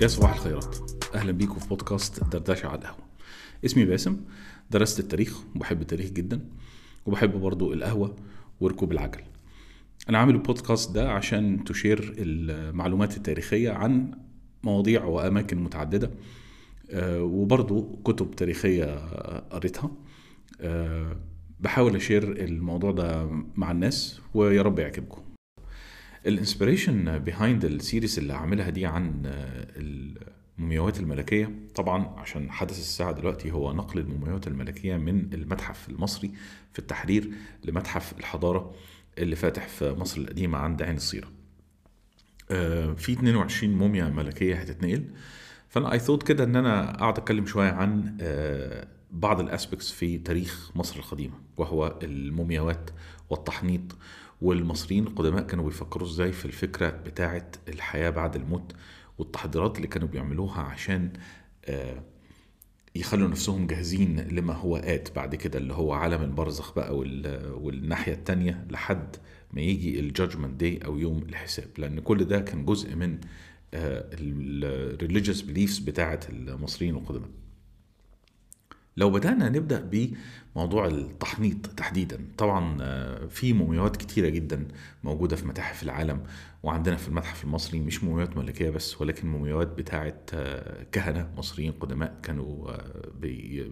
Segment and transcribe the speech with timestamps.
[0.00, 0.76] يا صباح الخيرات.
[1.14, 3.04] أهلا بيكم في بودكاست دردشة على القهوة.
[3.64, 4.16] اسمي باسم
[4.70, 6.40] درست التاريخ وبحب التاريخ جدا
[7.06, 8.16] وبحب برضو القهوة
[8.60, 9.20] وركوب العجل.
[10.08, 14.10] أنا عامل البودكاست ده عشان تشير المعلومات التاريخية عن
[14.62, 16.10] مواضيع وأماكن متعددة
[16.90, 18.84] آه، وبرضو كتب تاريخية
[19.38, 19.90] قريتها.
[20.60, 21.16] آه،
[21.60, 25.22] بحاول أشير الموضوع ده مع الناس ويا رب يعجبكم.
[26.26, 29.22] ال inspiration behind ال series اللي عاملها دي عن
[29.76, 36.32] المومياوات الملكية طبعا عشان حدث الساعة دلوقتي هو نقل المومياوات الملكية من المتحف المصري
[36.72, 37.30] في التحرير
[37.64, 38.74] لمتحف الحضارة
[39.18, 41.28] اللي فاتح في مصر القديمة عند عين الصيره
[42.50, 45.04] آه، في 22 موميا ملكية هتتنقل.
[45.68, 50.18] فأنا اي ثوت كده إن أنا أقعد أتكلم شوية عن آه، بعض ال aspects في
[50.18, 52.90] تاريخ مصر القديمة وهو المومياوات
[53.30, 53.96] والتحنيط
[54.42, 58.72] والمصريين القدماء كانوا بيفكروا إزاي في الفكرة بتاعه الحياة بعد الموت
[59.18, 61.12] والتحضيرات اللي كانوا بيعملوها عشان
[61.64, 62.02] آه،
[62.94, 68.12] يخلوا نفسهم جاهزين لما هو آت بعد كده اللي هو عالم البرزخ بقى وال- والناحية
[68.12, 69.16] التانية لحد
[69.52, 71.68] ما يجي ال judgment day أو يوم الحساب.
[71.78, 73.18] لأن كل ده كان جزء من
[73.74, 77.28] ال religious beliefs بتاعة المصريين القدماء.
[79.00, 79.88] لو بدأنا نبدأ
[80.54, 84.68] بموضوع التحنيط تحديدا طبعا آه، في مومياوات كتيرة جدا
[85.04, 86.22] موجودة في متاحف العالم
[86.62, 92.18] وعندنا في المتحف المصري مش مومياوات ملكية بس ولكن مومياوات بتاعة آه، كهنة مصريين قدماء
[92.22, 93.12] كانوا آه،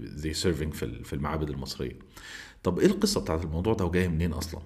[0.05, 1.97] زي serving في ال- في المعابد المصرية
[2.63, 4.61] طب إيه القصة بتاعت الموضوع ده وجاية منين أصلا؟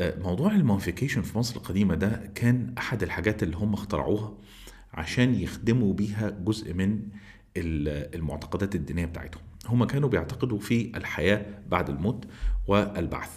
[0.00, 4.34] آه، موضوع ال mummification في مصر القديمة ده كان أحد الحاجات اللي هم اخترعوها
[4.92, 6.98] عشان يخدموا بيها جزء من
[7.56, 12.24] ال- المعتقدات الدينية بتاعتهم هم كانوا بيعتقدوا في الحياة بعد الموت
[12.66, 13.30] والبعث.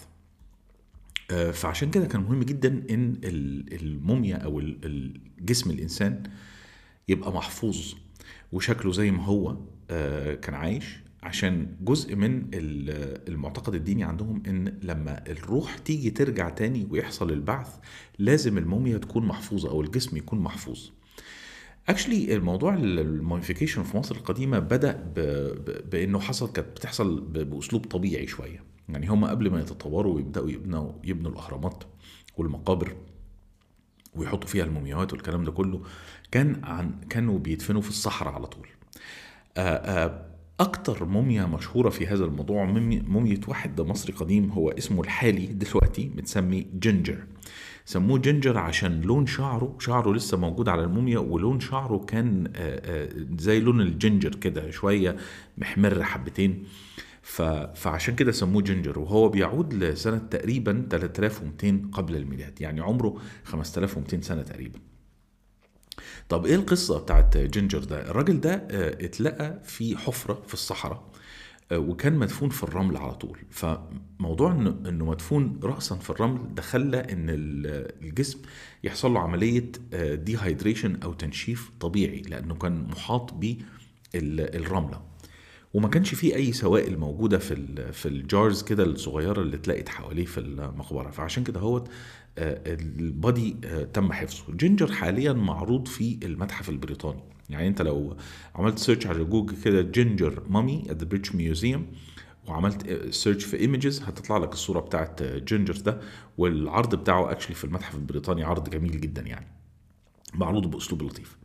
[1.31, 4.61] آه، فعشان كده كان مهم جدا إن ال- الموميا أو
[5.39, 6.23] جسم الإنسان
[7.07, 7.93] يبقى محفوظ
[8.51, 9.57] وشكله زي ما هو
[9.89, 10.85] آه، كان عايش
[11.23, 17.75] عشان جزء من ال- المعتقد الديني عندهم إن لما الروح تيجي ترجع تاني ويحصل البعث
[18.19, 20.79] لازم الموميا تكون محفوظة أو الجسم يكون محفوظ.
[21.89, 25.19] actually الموضوع ال mummification في مصر القديمة بدأ ب...
[25.65, 25.89] ب...
[25.89, 27.33] بإنه حصل كانت بتحصل ب...
[27.37, 28.63] بأسلوب طبيعي شوية.
[28.89, 31.83] يعني هم قبل ما يتطوروا ويبدأوا يبنوا يبنوا الأهرامات
[32.37, 32.95] والمقابر
[34.15, 35.81] ويحطوا فيها المومياوات والكلام ده كله
[36.31, 38.67] كان عن كانوا بيدفنوا في الصحراء على طول.
[39.57, 40.25] آه، آه،
[40.59, 46.11] أكتر موميا مشهورة في هذا الموضوع مومي- موميا واحد مصري قديم هو اسمه الحالي دلوقتي
[46.15, 47.23] متسمي Ginger.
[47.85, 53.09] سموه Ginger عشان لون شعره شعره لسه موجود على الموميا ولون شعره كان آه، آه،
[53.39, 55.15] زي لون ال ginger كده شوية
[55.57, 56.63] محمر حبتين.
[57.75, 58.99] فعشان كده سموه Ginger.
[58.99, 64.79] وهو بيعود لسنة تقريبا 3200 قبل الميلاد يعني عمره 5200 سنة تقريبا.
[66.29, 71.11] طب إيه القصة بتاعت Ginger ده؟ الراجل ده آه، اتلقى في حفرة في الصحراء.
[71.73, 73.37] وكان مدفون في الرمل على طول.
[73.49, 78.39] فموضوع انه مدفون رأسا في الرمل ده خلى إن ال- الجسم
[78.83, 79.71] يحصل له عملية
[80.15, 85.10] dehydration أو تنشيف طبيعي لأنه كان محاط بالرمله
[85.73, 90.25] وما كانش فيه أي سوائل موجودة في في ال jars كده الصغيرة اللي اتلقت حواليه
[90.25, 91.11] في المقبرة.
[91.11, 91.83] فعشان كده هو
[92.37, 94.43] ال body آه، تم حفظه.
[94.55, 97.23] Ginger حاليا معروض في المتحف البريطاني.
[97.49, 98.17] يعني انت لو
[98.55, 101.85] عملت search على جوجل كده Ginger mummy at the British Museum
[102.47, 106.01] وعملت search في images هتطلع لك الصورة بتاعت Ginger ده.
[106.37, 109.47] والعرض بتاعه actually في المتحف البريطاني عرض جميل جدا يعني.
[110.33, 111.37] معروض بأسلوب لطيف.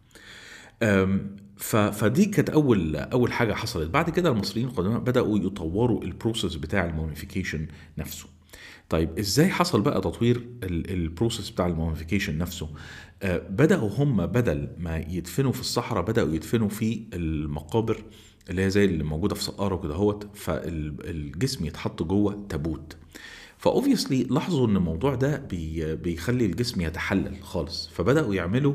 [1.57, 3.91] فدي كانت أول أول حاجة حصلت.
[3.91, 7.67] بعد كده المصريين القدماء بدأوا يطوروا ال process بتاع ال mummification
[7.99, 8.27] نفسه.
[8.89, 12.69] طيب إزاي حصل بقى تطوير ال- ال process بتاع ال mummification نفسه؟
[13.23, 18.03] آه، بدأوا هم بدل ما يدفنوا في الصحراء بدأوا يدفنوا في المقابر
[18.51, 22.97] اللي هي زي اللي موجودة في سقارة كده اهوت فالجسم يتحط جوه تابوت.
[23.59, 27.89] ف obviously لاحظوا إن الموضوع ده بي بيخلي الجسم يتحلل خالص.
[27.95, 28.75] فبدأوا يعملوا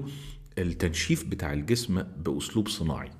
[0.61, 3.11] التنشيف بتاع الجسم بأسلوب صناعي.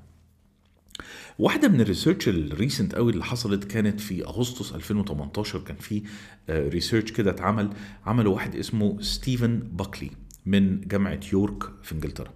[1.39, 6.03] واحدة من ال research ال recent قوي اللي حصلت كانت في أغسطس 2018 كان في
[6.49, 7.69] research كده اتعمل
[8.05, 10.11] عمله واحد اسمه ستيفن باكلي
[10.45, 12.33] من جامعة يورك في إنجلترا.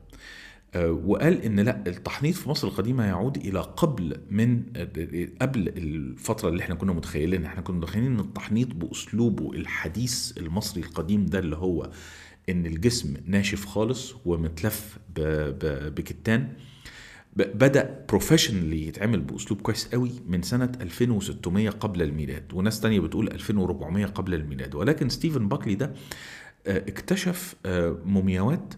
[0.74, 4.63] آه، وقال إن لأ التحنيط في مصر القديمة يعود إلى قبل من
[5.42, 7.48] قبل الفترة اللي إحنا كنا متخيلينها.
[7.48, 11.92] إحنا كنا متخيلين إن التحنيط بأسلوبه الحديث المصري القديم ده اللي هو
[12.50, 14.97] إن الجسم ناشف خالص ومتلف
[15.89, 16.53] بكتان.
[17.36, 22.53] بدأ professionally يتعمل بأسلوب كويس قوي من سنة 2600 قبل الميلاد.
[22.53, 24.75] وناس تانية بتقول 2400 قبل الميلاد.
[24.75, 25.94] ولكن ستيفن باكلي ده
[26.68, 28.74] آه، اكتشف آه، مومياوات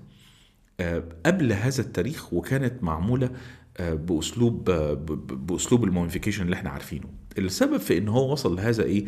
[0.79, 3.29] آه، قبل هذا التاريخ وكانت معمولة
[3.79, 4.71] بأسلوب
[5.47, 7.09] بأسلوب ال mummification اللي إحنا عارفينه.
[7.37, 9.05] السبب في إن هو وصل لهذا إيه؟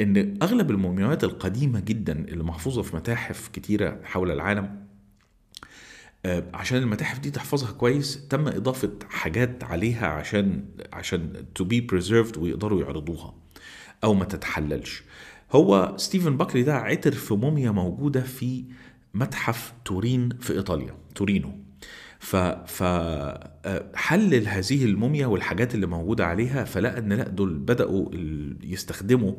[0.00, 4.86] إن أغلب المومياوات القديمة جدا اللي محفوظة في متاحف كتيرة حول العالم
[6.26, 12.36] آه، عشان المتاحف دي تحفظها كويس تم إضافة حاجات عليها عشان عشان to be preserved
[12.38, 13.34] ويقدروا يعرضوها
[14.04, 15.02] أو ما تتحللش.
[15.52, 18.64] هو ستيفن باكلي ده عثر في موميا موجودة في
[19.14, 21.52] متحف تورين في إيطاليا تورينو.
[22.18, 23.92] ف ف آه،
[24.46, 28.08] هذه الموميا والحاجات اللي موجودة عليها فلقى إن لأ دول بدأوا
[28.62, 29.32] يستخدموا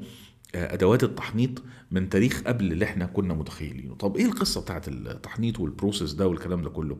[0.55, 3.95] أدوات التحنيط من تاريخ قبل اللي إحنا كنا متخيلينه.
[3.95, 6.97] طب إيه القصة بتاعت التحنيط والبروسيس ده والكلام ده كله؟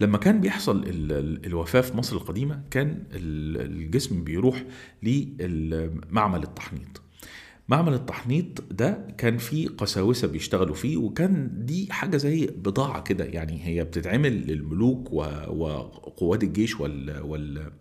[0.00, 4.64] لما كان بيحصل ال- ال- الوفاة في مصر القديمة كان ال- الجسم بيروح
[5.02, 7.02] لمعمل التحنيط.
[7.68, 13.64] معمل التحنيط ده كان فيه قساوسة بيشتغلوا فيه وكان دي حاجة زي بضاعة كده يعني
[13.66, 17.72] هي بتتعمل للملوك وقوات الجيش وال, وال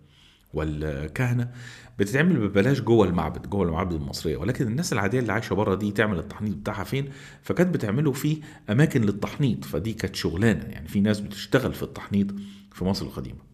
[0.53, 1.51] والكهنة
[1.99, 4.37] بتتعمل ببلاش جوه المعبد جوه المعابد المصرية.
[4.37, 7.09] ولكن الناس العادية اللي عايشة بره دي تعمل التحنيط بتاعها فين؟
[7.41, 8.37] فكانت بتعمله في
[8.69, 9.65] أماكن للتحنيط.
[9.65, 10.63] فدي كانت شغلانة.
[10.63, 12.27] يعني في ناس بتشتغل في التحنيط
[12.73, 13.47] في مصر القديمة.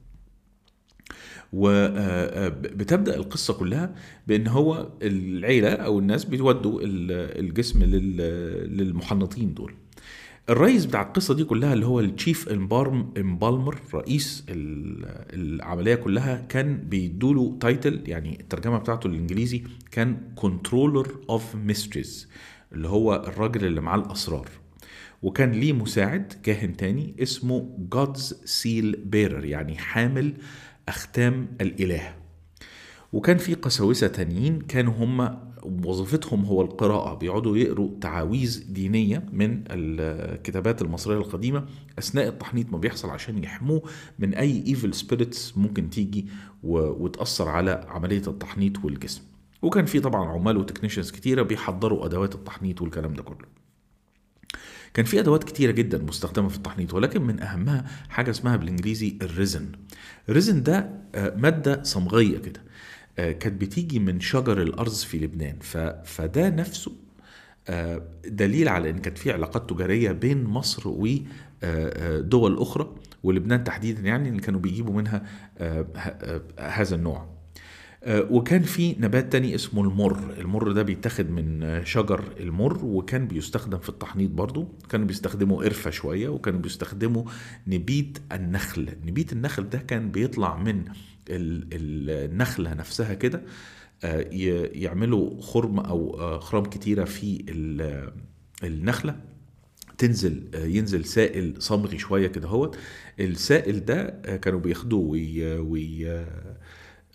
[1.53, 3.95] وبتبدا القصة كلها
[4.27, 9.73] بإن هو العيلة أو الناس بيودوا ال- الجسم لل- للمحنطين دول.
[10.49, 17.57] الرئيس بتاع القصة دي كلها اللي هو التشيف امبالمر رئيس ال- العملية كلها كان بيدوله
[17.61, 22.29] title يعني الترجمة بتاعته الإنجليزي كان controller of mysteries
[22.73, 24.49] اللي هو الراجل اللي معاه الأسرار.
[25.21, 30.33] وكان ليه مساعد كاهن تاني اسمه God's seal bearer يعني حامل
[30.89, 32.15] أختام الإله.
[33.13, 37.13] وكان في قساوسة تانيين كانوا هم وظيفتهم هو القراءة.
[37.13, 41.65] بيقعدوا يقروا تعاويذ دينية من الكتابات المصرية القديمة
[41.99, 43.81] أثناء التحنيط ما بيحصل عشان يحموه
[44.19, 46.27] من أي evil spirits ممكن تيجي
[46.63, 49.21] وتأثر على عملية التحنيط والجسم.
[49.61, 53.47] وكان في طبعا عمال و technicians كتيرة بيحضروا أدوات التحنيط والكلام ده كله.
[54.93, 59.28] كان في أدوات كتيرة جدا مستخدمة في التحنيط ولكن من أهمها حاجة اسمها بالإنجليزي ال
[59.28, 59.71] resin.
[60.29, 62.61] ال resin ده آه، مادة صمغية كده.
[63.17, 65.59] كانت بتيجي من شجر الأرز في لبنان.
[66.03, 66.91] فده نفسه
[67.67, 74.29] آه، دليل على إن كانت في علاقات تجارية بين مصر ودول أخرى ولبنان تحديدا يعني
[74.29, 75.23] اللي كانوا بيجيبوا منها
[75.57, 77.32] آه، آه، هذا النوع آه،
[78.07, 80.33] وكان في نبات تاني اسمه المر.
[80.39, 84.67] المر ده بيتاخد من آه، شجر المر وكان بيستخدم في التحنيط برضو.
[84.89, 87.23] كانوا بيستخدموا قرفة شوية وكانوا بيستخدموا
[87.67, 88.89] نبيت النخل.
[89.05, 90.79] نبيت النخل ده كان بيطلع من
[91.29, 93.41] ال- ال- النخلة نفسها كده
[94.03, 94.27] آه،
[94.73, 98.13] يعملوا خرم أو آه، خرام كتيرة في ال-
[98.63, 99.15] النخلة.
[99.97, 102.77] تنزل آه، ينزل سائل صمغي شوية كده هوت.
[103.19, 106.25] السائل ده آه، كانوا بياخدوه وي وي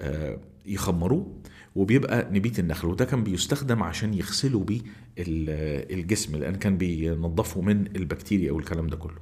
[0.01, 0.39] آه،
[0.69, 1.39] يخمروه
[1.77, 4.81] وبيبقى نبيت النخل وده كان بيستخدم عشان يغسلوا بيه
[5.19, 9.19] ال- الجسم لأن كان بينضفوا من البكتيريا أو الكلام ده كله.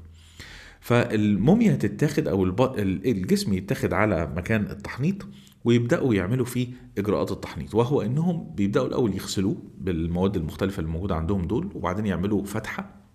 [0.80, 2.44] فالموميا تتاخد أو
[2.78, 5.26] الجسم يتاخد على مكان التحنيط
[5.64, 11.42] ويبدأوا يعملوا فيه إجراءات التحنيط وهو إنهم بيبدأوا الأول يغسلوه بالمواد المختلفة اللي موجودة عندهم
[11.46, 13.05] دول وبعدين يعملوا فتحة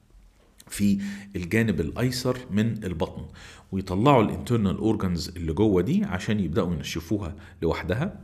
[0.72, 0.98] في
[1.36, 3.26] الجانب الأيسر من البطن
[3.72, 8.20] ويطلعوا ال internal organs اللي جوه دي عشان يبدأوا ينشفوها لوحدها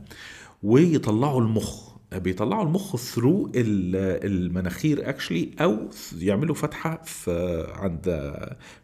[0.62, 5.88] ويطلعوا المخ بيطلعوا المخ through المناخير actually أو
[6.18, 8.32] يعملوا فتحة في عند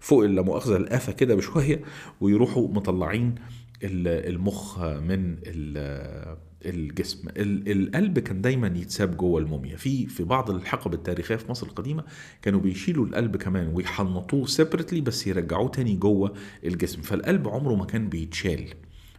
[0.00, 0.76] فوق لا مؤاخذة
[1.12, 1.80] كده بشوية
[2.20, 3.34] ويروحوا مطلعين
[3.82, 5.36] ال- المخ من
[6.66, 7.28] الجسم.
[7.28, 9.76] ال- القلب كان دايما يتساب جوه الموميا.
[9.76, 12.04] في في بعض الحقب التاريخية في مصر القديمة
[12.42, 17.02] كانوا بيشيلوا القلب كمان ويحنطوه سيبرتلي بس يرجعوه تاني جوه الجسم.
[17.02, 18.64] فالقلب عمره ما كان بيتشال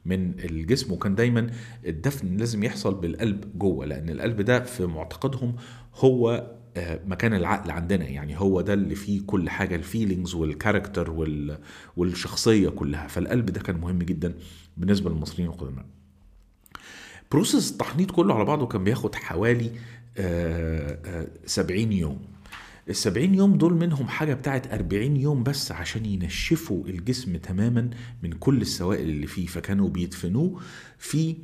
[0.06, 1.50] من الجسم وكان دايما
[1.86, 5.56] الدفن لازم يحصل بالقلب جوه لأن القلب ده في معتقدهم
[5.96, 8.06] هو آه، مكان العقل عندنا.
[8.06, 11.58] يعني هو ده اللي فيه كل حاجة ال feelings وال character وال-
[11.98, 13.08] والشخصية كلها.
[13.08, 14.34] فالقلب ده كان مهم جدا
[14.78, 15.86] بالنسبة للمصريين القدماء.
[17.32, 19.72] process التحنيط كله على بعضه كان بياخد حوالي
[20.18, 22.20] آه، آه، 70 يوم.
[22.90, 27.90] ال 70 يوم دول منهم حاجة بتاعت 40 يوم بس عشان ينشفوا الجسم تماما
[28.24, 29.46] من كل السوائل اللي فيه.
[29.48, 30.62] فكانوا بيدفنوه
[30.98, 31.36] في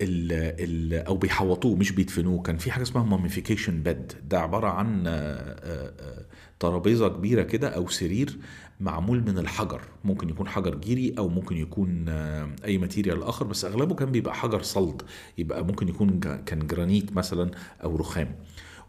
[0.00, 2.42] ال ال أو بيحوطوه مش بيدفنوه.
[2.42, 4.12] كان في حاجة اسمها mummification bed.
[4.30, 6.24] ده عبارة عن آه، آه، آه،
[6.60, 8.38] ترابيزة كبيرة كده أو سرير
[8.80, 9.82] معمول من الحجر.
[10.04, 14.34] ممكن يكون حجر جيري أو ممكن يكون آه، أي material آخر بس أغلبه كان بيبقى
[14.34, 15.02] حجر صلد.
[15.38, 17.50] يبقى ممكن يكون كان جرانيت مثلا
[17.84, 18.36] أو رخام.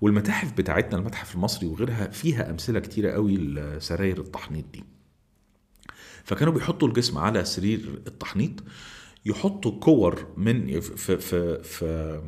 [0.02, 4.84] والمتاحف بتاعتنا المتحف المصري وغيرها فيها أمثلة كتيرة قوي لسراير التحنيط دي.
[6.24, 8.64] فكانوا بيحطوا الجسم على سرير التحنيط
[9.26, 12.22] يحطوا كور من في في في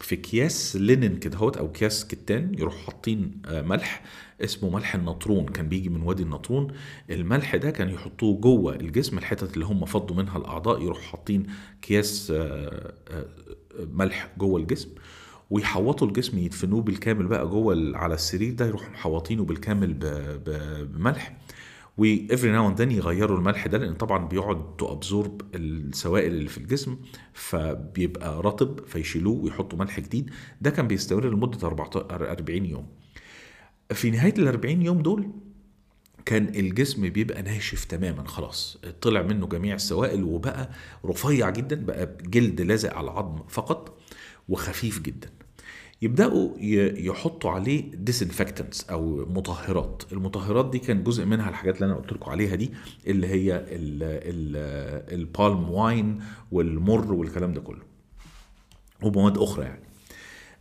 [0.00, 4.02] في اكياس لينن كده هوت أو اكياس كتان يروحوا حاطين آه، ملح
[4.40, 5.46] اسمه ملح النطرون.
[5.46, 6.72] كان بيجي من وادي النطرون.
[7.10, 11.46] الملح ده كان يحطوه جوه الجسم الحتت اللي هم فضوا منها الأعضاء يروحوا حاطين
[11.78, 13.26] اكياس آه، آه،
[13.92, 14.88] ملح جوه الجسم
[15.50, 19.94] ويحوطوا الجسم يدفنوه بالكامل بقى جوه على السرير ده يروحوا محوطينه بالكامل
[20.46, 21.36] بملح.
[22.00, 26.58] و every now and يغيروا الملح ده لأن طبعا بيقعد to absorb السوائل اللي في
[26.58, 26.96] الجسم
[27.32, 30.30] فبيبقى رطب فيشيلوه ويحطوا ملح جديد.
[30.60, 32.86] ده كان بيستمر لمدة 40 يوم.
[33.92, 35.30] في نهاية ال 40 يوم دول
[36.26, 38.78] كان الجسم بيبقى ناشف تماما خلاص.
[39.00, 40.70] طلع منه جميع السوائل وبقى
[41.04, 43.98] رفيع جدا بقى جلد لازق على العظم فقط
[44.48, 45.30] وخفيف جدا.
[46.02, 46.50] يبدأوا
[46.98, 50.02] يحطوا عليه disinfectants أو مطهرات.
[50.12, 52.70] المطهرات دي كان جزء منها الحاجات اللي أنا قلت لكم عليها دي
[53.06, 53.64] اللي هي
[55.12, 56.20] ال palm wine
[56.52, 57.82] والمر والكلام ده كله
[59.02, 59.82] ومواد أخرى يعني.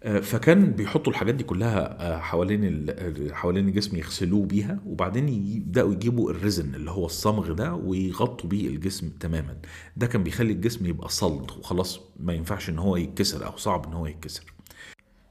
[0.04, 2.86] آه، فكان بيحطوا الحاجات دي كلها آه، حوالين
[3.34, 8.68] حوالين الجسم يغسلوه بيها وبعدين يبدأوا يجيبوا ال resin اللي هو الصمغ ده ويغطوا بيه
[8.68, 9.58] الجسم تماما.
[9.98, 13.94] ده كان بيخلي الجسم يبقى صلد وخلاص ما ينفعش إن هو يتكسر أو صعب إن
[13.94, 14.54] هو يتكسر.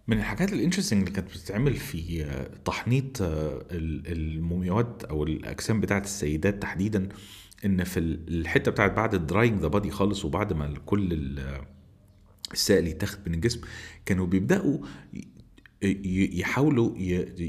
[0.09, 2.27] من الحاجات ال interesting اللي كانت بتتعمل في
[2.65, 7.09] تحنيط آه، المومياوات أو الأجسام بتاعت السيدات تحديدا
[7.65, 11.39] إن في الحتة بتاعت بعد ال drying the body خالص وبعد ما كل
[12.53, 13.61] السائل يتاخد من الجسم
[14.07, 14.79] كانوا بيبدأوا
[15.83, 16.99] يحاولوا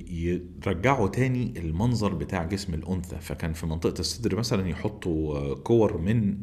[0.10, 3.18] يرجعوا تاني المنظر بتاع جسم الأنثى.
[3.20, 6.38] فكان في منطقة الصدر مثلا يحطوا كور من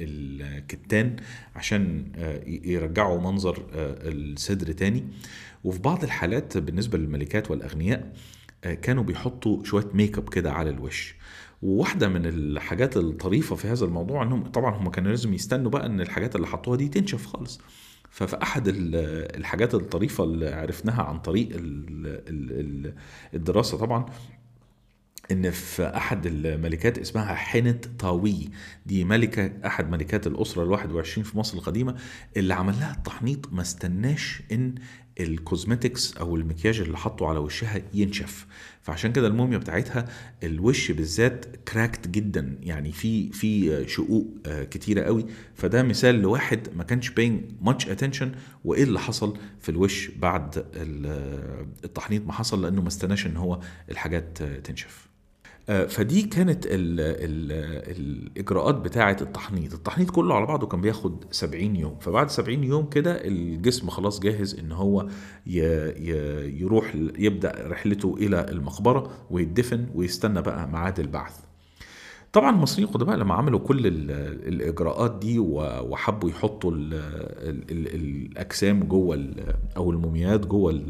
[0.00, 1.16] الكتان
[1.56, 5.04] عشان آه، يرجعوا منظر آه، الصدر تاني.
[5.64, 8.12] وفي بعض الحالات بالنسبة للملكات والأغنياء
[8.64, 11.14] آه، كانوا بيحطوا شوية ميك أب كده على الوش.
[11.62, 16.00] وواحدة من الحاجات الطريفة في هذا الموضوع إنهم طبعا هم كانوا لازم يستنوا بقى إن
[16.00, 17.60] الحاجات اللي حطوها دي تنشف خالص.
[18.12, 18.64] ففي أحد
[19.36, 21.48] الحاجات الطريفة اللي عرفناها عن طريق
[23.34, 24.06] الدراسة طبعا
[25.30, 28.50] إن في أحد الملكات اسمها حنة طاوي
[28.86, 31.96] دي ملكة أحد ملكات الأسرة الواحد وعشرين في مصر القديمة
[32.36, 34.74] اللي عمل لها التحنيط ما استناش إن
[35.20, 38.46] ال cosmetics أو المكياج اللي حطه على وشها ينشف.
[38.82, 40.08] فعشان كده الموميا بتاعتها
[40.42, 42.58] الوش بالذات cracked جدا.
[42.62, 45.26] يعني في في شقوق آه، كتيرة قوي.
[45.54, 48.32] فده مثال لواحد ما كانش paying much attention
[48.64, 50.64] وإيه اللي حصل في الوش بعد
[51.84, 53.60] التحنيط ما حصل؟ لأنه ما استناش إن هو
[53.90, 55.06] الحاجات تنشف.
[55.06, 55.12] آه،
[55.66, 57.52] فدي كانت ال ال
[57.98, 59.74] الإجراءات بتاعة التحنيط.
[59.74, 61.98] التحنيط كله على بعضه كان بياخد 70 يوم.
[62.00, 65.06] فبعد 70 يوم كده الجسم خلاص جاهز إن هو
[65.46, 71.38] يروح يبدأ رحلته إلى المقبرة ويدفن ويستنى بقى ميعاد البعث.
[72.32, 76.72] طبعا المصريين القدماء لما عملوا كل الإجراءات دي وحبوا يحطوا
[77.70, 79.30] الأجسام جوه
[79.76, 80.82] أو الموميات جوه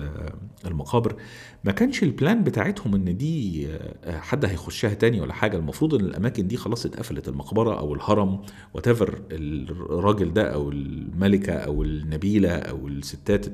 [0.67, 1.17] المقابر
[1.65, 3.69] ما كانش ال plan بتاعتهم إن دي
[4.07, 5.57] حد هيخشها تاني ولا حاجة.
[5.57, 8.43] المفروض إن الأماكن دي خلاص اتقفلت المقبرة أو الهرم
[8.75, 13.47] وات الراجل ده أو الملكة أو النبيلة أو الستات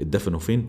[0.00, 0.66] اتدفنوا فين.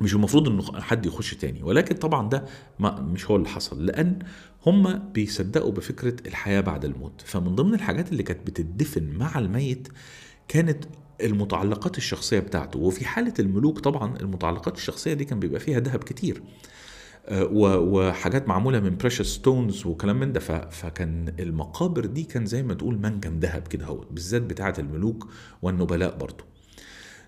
[0.00, 1.62] مش المفروض إنه حد يخش تاني.
[1.62, 2.44] ولكن طبعا ده
[2.78, 3.86] ما مش هو اللي حصل.
[3.86, 4.18] لأن
[4.66, 7.22] هم بيصدقوا بفكرة الحياة بعد الموت.
[7.24, 9.88] فمن ضمن الحاجات اللي كانت بتدفن مع الميت
[10.48, 10.84] كانت
[11.20, 12.78] المتعلقات الشخصية بتاعته.
[12.78, 16.42] وفي حالة الملوك طبعا المتعلقات الشخصية دي كان بيبقى فيها ذهب كتير.
[17.26, 20.40] آه، وحاجات معمولة من precious stones وكلام من ده.
[20.70, 25.28] فكان المقابر دي كان زي ما تقول منجم ذهب كده هو بالذات بتاعة الملوك
[25.62, 26.44] والنبلاء برضه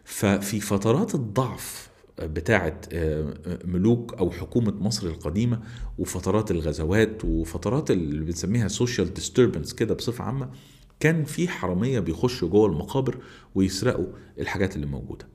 [0.05, 1.89] ففي فترات الضعف
[2.23, 5.61] بتاعة آه، ملوك أو حكومة مصر القديمة
[5.99, 10.51] وفترات الغزوات وفترات اللي بنسميها social disturbance كده بصفة عامة
[11.01, 13.19] كان في حرامية بيخشوا جوه المقابر
[13.55, 14.07] ويسرقوا
[14.39, 15.27] الحاجات اللي موجودة.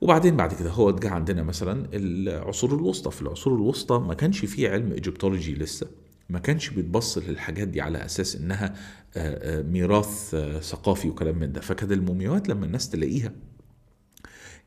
[0.00, 3.10] وبعدين بعد كده هو جه عندنا مثلا العصور الوسطى.
[3.10, 5.86] في العصور الوسطى ما كانش فيه علم Egyptology لسه
[6.28, 8.74] ما كانش بيتبص للحاجات دي على أساس إنها
[9.16, 11.60] آه، آه، ميراث ثقافي وكلام من ده.
[11.60, 13.32] فكانت المومياوات لما الناس تلاقيها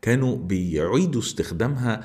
[0.02, 2.04] كانوا بيعيدوا استخدامها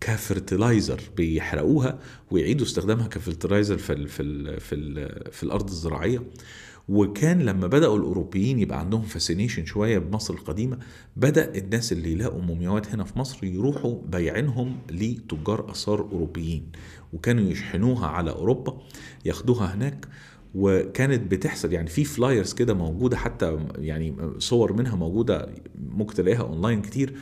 [0.00, 1.98] ك fertilizer بيحرقوها
[2.30, 6.22] ويعيدوا استخدامها ك fertilizer في ال في ال في, ال في الأرض الزراعية.
[6.88, 10.78] وكان لما بدأوا الأوروبيين يبقى عندهم fascination شوية بمصر القديمة
[11.16, 16.66] بدأ الناس اللي يلاقوا مومياوات هنا في مصر يروحوا بايعينهم لتجار آثار أوروبيين
[17.12, 18.78] وكانوا يشحنوها على أوروبا
[19.24, 20.08] ياخدوها هناك.
[20.54, 26.82] وكانت بتحصل يعني في flyers كده موجودة حتى يعني صور منها موجودة ممكن تلاقيها اونلاين
[26.82, 27.14] كتير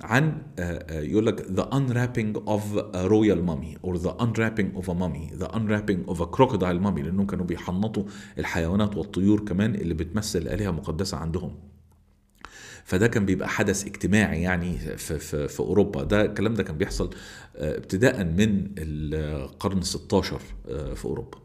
[0.00, 0.42] عن
[0.90, 2.62] يقول لك the unwrapping of
[2.94, 7.00] a royal mummy or the unwrapping of a mummy the unwrapping of a crocodile mummy
[7.02, 8.04] لأنهم كانوا بيحنطوا
[8.38, 11.54] الحيوانات والطيور كمان اللي بتمثل الالهه مقدسة عندهم.
[12.84, 16.04] فده كان بيبقى حدث اجتماعي يعني في, في, في أوروبا.
[16.04, 17.10] ده الكلام ده كان بيحصل
[17.56, 20.40] ابتداء من القرن 16
[20.94, 21.38] في أوروبا.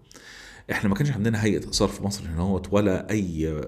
[0.72, 3.62] إحنا ما كانش عندنا هيئة إثار في مصر هنا ولا أي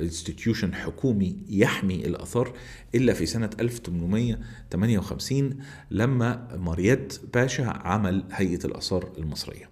[0.00, 2.52] انستتيوشن حكومي يحمي الآثار
[2.94, 5.58] إلا في سنة 1858
[5.90, 9.70] لما ماريات باشا عمل هيئة الآثار المصرية.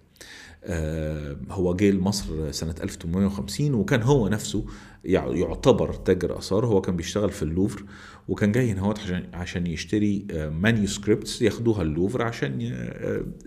[1.49, 4.65] هو جه لمصر سنة 1850 وكان هو نفسه
[5.05, 6.65] يعتبر تاجر آثار.
[6.65, 7.83] هو كان بيشتغل في اللوفر
[8.27, 8.93] وكان جاي هنا
[9.33, 12.61] عشان يشتري manuscripts ياخدوها اللوفر عشان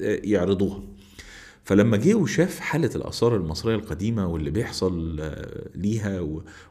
[0.00, 0.82] يعرضوها.
[1.64, 5.20] فلما جه وشاف حالة الآثار المصرية القديمة واللي بيحصل
[5.74, 6.20] ليها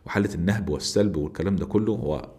[0.06, 2.30] وحالة النهب والسلب والكلام ده كله هو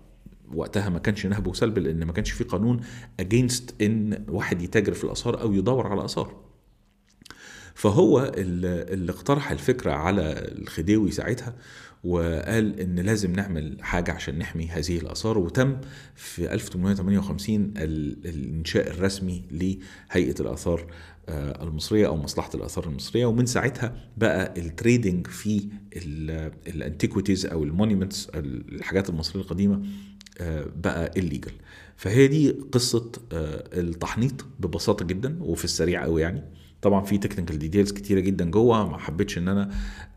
[0.54, 2.80] وقتها ما كانش نهب وسلب لأن ما كانش في قانون
[3.21, 6.50] against إن واحد يتاجر في الآثار أو يدور على آثار.
[7.75, 10.23] فهو اللي اقترح الفكرة على
[10.59, 11.55] الخديوي ساعتها
[12.05, 15.77] وقال إن لازم نعمل حاجة عشان نحمي هذه الآثار وتم
[16.15, 20.87] في 1858 الإنشاء الرسمي لهيئة الآثار
[21.62, 25.69] المصرية أو مصلحة الآثار المصرية ومن ساعتها بقى ال trading في
[26.67, 29.83] ال antiquities أو ال monuments الحاجات المصرية القديمة
[30.77, 31.52] بقى illegal
[31.97, 36.43] فهي دي قصة التحنيط ببساطة جدا وفي السريع قوي يعني.
[36.83, 39.71] طبعا في technical details كتيرة جدا جوه ما حبيتش إن أنا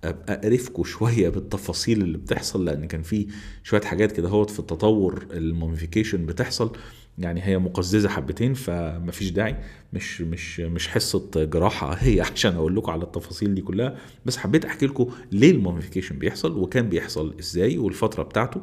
[0.03, 3.27] أبقى اقرفكم شوية بالتفاصيل اللي بتحصل لأن كان في
[3.63, 6.72] شوية حاجات كده هوت في التطور ال mummification بتحصل.
[7.17, 9.55] يعني هي مقززة حبتين فمفيش داعي.
[9.93, 13.96] مش مش مش حصة جراحة هي عشان أقول لكم على التفاصيل دي كلها.
[14.25, 18.62] بس حبيت أحكي لكم ليه ال mummification بيحصل وكان بيحصل إزاي والفترة بتاعته.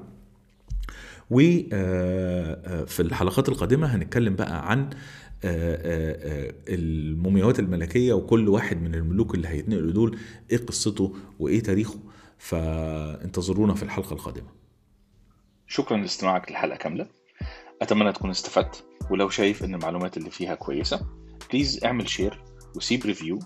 [1.31, 4.91] وفي الحلقات القادمة هنتكلم بقى عن
[6.69, 10.19] المومياوات الملكية وكل واحد من الملوك اللي هيتنقلوا دول
[10.51, 11.99] إيه قصته وإيه تاريخه.
[12.39, 14.49] فانتظرونا في الحلقة القادمة.
[15.67, 17.09] شكرا لاستماعك للحلقة كاملة.
[17.83, 21.07] أتمنى تكون استفدت ولو شايف أن المعلومات اللي فيها كويسة
[21.51, 22.45] please اعمل share
[22.77, 23.39] وسيب review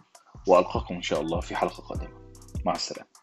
[0.49, 2.33] وألقاكم إن شاء الله في حلقة قادمة.
[2.66, 3.13] مع السلامة.